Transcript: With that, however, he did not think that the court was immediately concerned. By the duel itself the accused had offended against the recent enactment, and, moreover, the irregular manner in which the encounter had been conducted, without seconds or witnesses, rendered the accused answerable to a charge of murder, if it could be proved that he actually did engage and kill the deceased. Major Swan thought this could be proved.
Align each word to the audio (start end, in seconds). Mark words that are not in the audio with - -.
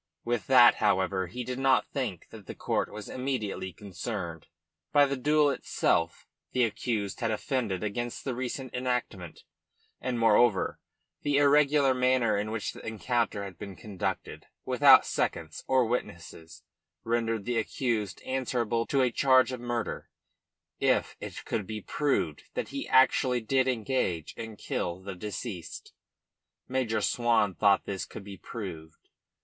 With 0.25 0.47
that, 0.47 0.77
however, 0.77 1.27
he 1.27 1.43
did 1.43 1.59
not 1.59 1.85
think 1.91 2.29
that 2.31 2.47
the 2.47 2.55
court 2.55 2.91
was 2.91 3.07
immediately 3.07 3.71
concerned. 3.71 4.47
By 4.91 5.05
the 5.05 5.15
duel 5.15 5.51
itself 5.51 6.25
the 6.53 6.63
accused 6.63 7.19
had 7.19 7.29
offended 7.29 7.83
against 7.83 8.23
the 8.23 8.33
recent 8.33 8.73
enactment, 8.73 9.43
and, 9.99 10.17
moreover, 10.17 10.79
the 11.21 11.37
irregular 11.37 11.93
manner 11.93 12.35
in 12.35 12.49
which 12.49 12.73
the 12.73 12.83
encounter 12.83 13.43
had 13.43 13.59
been 13.59 13.75
conducted, 13.75 14.47
without 14.65 15.05
seconds 15.05 15.63
or 15.67 15.85
witnesses, 15.85 16.63
rendered 17.03 17.45
the 17.45 17.59
accused 17.59 18.23
answerable 18.23 18.87
to 18.87 19.03
a 19.03 19.11
charge 19.11 19.51
of 19.51 19.59
murder, 19.59 20.09
if 20.79 21.15
it 21.19 21.45
could 21.45 21.67
be 21.67 21.79
proved 21.79 22.45
that 22.55 22.69
he 22.69 22.87
actually 22.89 23.39
did 23.39 23.67
engage 23.67 24.33
and 24.35 24.57
kill 24.57 24.99
the 24.99 25.13
deceased. 25.13 25.93
Major 26.67 27.01
Swan 27.01 27.53
thought 27.53 27.85
this 27.85 28.05
could 28.05 28.23
be 28.23 28.35
proved. 28.37 29.07